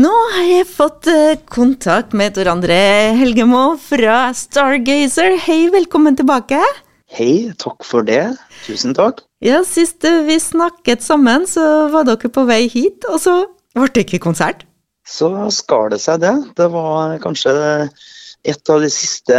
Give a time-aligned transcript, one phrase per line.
[0.00, 2.78] Nå har jeg fått eh, kontakt med Tor André
[3.18, 5.34] Helgemo fra Stargazer.
[5.44, 6.60] Hei, velkommen tilbake.
[7.10, 8.22] Hei, takk for det.
[8.64, 9.20] Tusen takk.
[9.44, 13.36] Ja, Sist vi snakket sammen, så var dere på vei hit, og så
[13.76, 14.64] ble det ikke konsert.
[15.04, 16.32] Så skar det seg, det.
[16.56, 17.52] Det var kanskje
[18.48, 19.36] et av de siste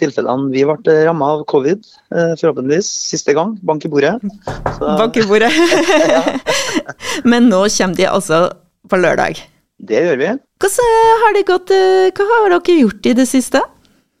[0.00, 1.80] tilfellene vi ble ramma av covid.
[2.12, 3.56] eh, Forhåpentligvis siste gang.
[3.64, 4.18] Bank i bordet.
[4.76, 5.52] Så Bank i bordet.
[7.30, 8.48] Men nå kommer de altså
[8.88, 9.40] på lørdag.
[9.78, 10.30] Det gjør vi.
[10.58, 11.70] Hvordan har det gått?
[11.70, 13.62] eh, Hva har dere gjort i det siste?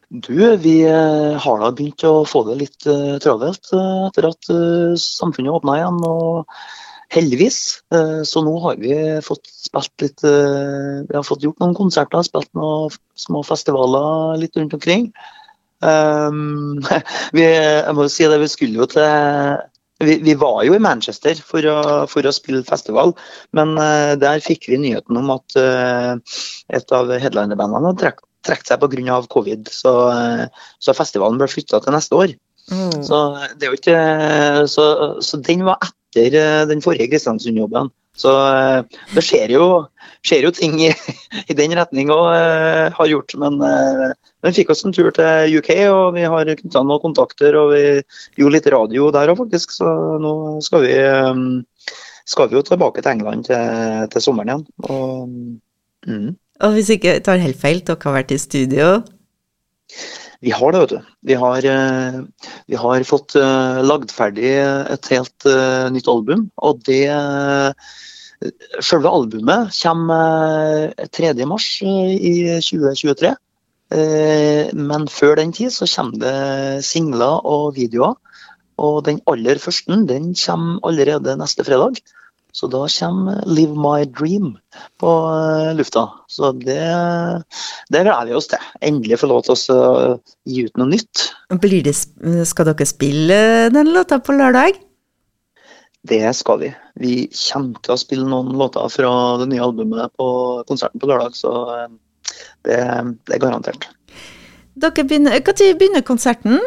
[0.08, 4.48] Du, vi eh, har da begynt å få det litt eh, travelt eh, etter at
[4.54, 5.98] eh, samfunnet åpna igjen.
[6.08, 6.48] og
[7.12, 7.58] Heldigvis.
[7.92, 12.24] eh, Så nå har vi fått spilt litt eh, Vi har fått gjort noen konserter,
[12.24, 15.10] spilt noen små festivaler litt rundt omkring.
[15.84, 16.80] Um,
[17.36, 19.04] vi, jeg må jo si det, vi skulle jo til
[20.04, 21.78] vi, vi var jo i Manchester for å,
[22.10, 23.14] for å spille festival,
[23.56, 26.14] men uh, der fikk vi nyheten om at uh,
[26.74, 29.16] et av headlinerbandene hadde trukket trukket seg pga.
[29.28, 29.68] covid.
[29.74, 30.46] Så, uh,
[30.78, 32.36] så festivalen ble flytta til neste år.
[32.68, 33.18] Så,
[33.58, 34.00] det er jo ikke,
[34.68, 34.84] så,
[35.24, 36.34] så den var etter
[36.68, 37.88] den forrige Kristiansund-jobben.
[38.18, 39.66] Så eh, det skjer jo,
[40.26, 40.90] skjer jo ting i,
[41.50, 42.28] i den retning òg,
[42.96, 43.36] har gjort.
[43.38, 44.12] Men vi
[44.46, 47.56] den fikk oss en tur til UK, og vi har knytta noen kontakter.
[47.58, 47.82] Og vi
[48.38, 49.74] gjorde litt radio der òg, faktisk.
[49.74, 49.88] Så
[50.22, 51.94] nå skal vi, eh,
[52.28, 54.66] skal vi jo tilbake til England til, til sommeren igjen.
[54.86, 55.28] Og,
[56.06, 56.30] mm.
[56.66, 58.88] Og hvis ikke tar helt feil, dere har vært i studio.
[60.44, 61.14] Vi har det, vet du.
[61.26, 62.20] Vi har, eh,
[62.70, 66.50] vi har fått eh, lagd ferdig et helt eh, nytt album.
[66.56, 67.06] Og det
[68.86, 71.32] Selve albumet kommer 3.
[71.50, 73.32] mars i 2023.
[74.78, 78.14] Men før den tid så kommer det singler og videoer.
[78.78, 81.98] Og den aller første den kommer allerede neste fredag.
[82.52, 84.56] Så da kommer 'Live My Dream'
[84.98, 85.10] på
[85.76, 86.08] lufta.
[86.28, 86.80] Så det,
[87.92, 88.58] det gleder vi oss til.
[88.80, 90.18] Endelig få lov til å
[90.48, 91.28] gi ut noe nytt.
[91.60, 91.94] Blir det,
[92.48, 94.80] skal dere spille den låta på lørdag?
[96.08, 96.72] Det skal vi.
[96.96, 100.28] Vi kommer til å spille noen låter fra det nye albumet på
[100.68, 101.88] konserten på lørdag, så eh,
[102.64, 102.78] det,
[103.26, 103.88] det er garantert.
[104.78, 106.60] Dere begynner, Når begynner konserten?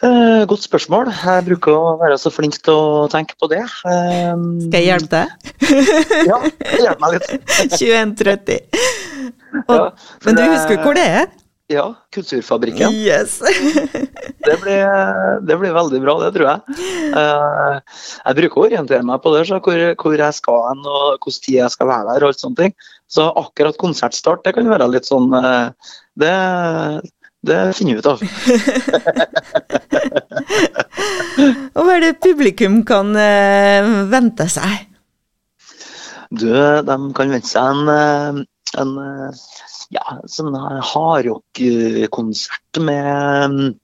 [0.00, 1.10] Eh, godt spørsmål.
[1.12, 3.60] Jeg bruker å være så flink til å tenke på det.
[3.84, 5.50] Um, Skal jeg hjelpe deg?
[6.30, 6.38] Ja,
[6.80, 7.28] hjelp meg litt.
[7.76, 8.80] 21.30.
[9.68, 9.82] Ja,
[10.24, 11.28] men du husker hvor det er?
[11.70, 11.84] Ja,
[12.16, 12.96] Kulturfabrikken.
[12.96, 13.38] Yes.
[14.40, 14.86] Det blir,
[15.44, 16.76] det blir veldig bra, det tror jeg.
[17.12, 17.76] Uh,
[18.24, 21.44] jeg bruker å orientere meg på det, så hvor, hvor jeg skal hen og hvilken
[21.44, 22.24] tid jeg skal være der.
[22.24, 22.74] og alt sånne ting.
[23.12, 26.32] Så akkurat konsertstart det kan være litt sånn uh, Det,
[27.52, 28.24] det finner vi ut av.
[31.76, 34.72] Og hva er det publikum kan uh, vente seg?
[36.30, 36.46] Du,
[36.86, 38.30] de kan vente seg en, eh,
[38.78, 39.30] en eh,
[39.96, 43.74] ja, sånn hardrock-konsert med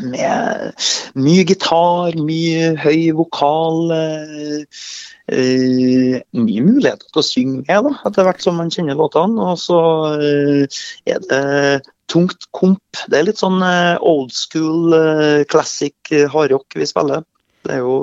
[0.00, 0.72] med
[1.18, 3.92] mye gitar, mye høy vokal.
[5.30, 9.50] Eh, mye muligheter til å synge med, etter hvert som man kjenner låtene.
[9.52, 9.80] Og så
[10.16, 11.42] eh, er det
[12.10, 12.82] tungt komp.
[13.08, 17.24] Det er litt sånn eh, old school, eh, classic eh, hardrock vi spiller.
[17.66, 17.98] Det er jo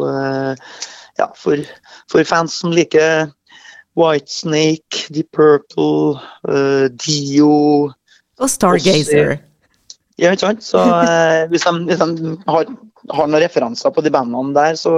[1.18, 1.58] ja, for,
[2.12, 3.32] for fans som liker
[3.98, 6.20] Whitesnake, Deep Purple,
[7.02, 7.56] Dio
[7.90, 9.40] Og Stargazer.
[10.22, 10.62] ja, ikke sant?
[10.62, 10.84] Så
[11.50, 12.70] hvis de, hvis de har,
[13.18, 14.94] har noen referanser på de bandene der, så,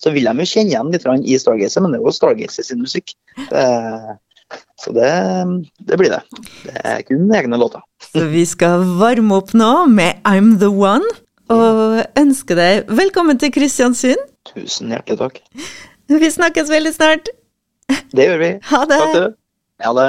[0.00, 2.80] så vil de jo kjenne igjen litt i Stargazer, men det er jo Stargazer sin
[2.80, 3.12] musikk.
[4.80, 5.12] Så det,
[5.84, 6.24] det blir det.
[6.64, 7.84] Det er kun egne låter.
[8.10, 11.06] Så vi skal varme opp nå med I'm the One,
[11.50, 14.18] og ønske deg velkommen til Kristiansund.
[14.50, 15.38] Tusen hjertelig takk.
[16.10, 17.30] Vi snakkes veldig snart.
[18.10, 18.50] Det gjør vi.
[18.72, 18.98] Ha det.
[19.04, 19.36] Takk, du.
[19.86, 20.08] Ha det.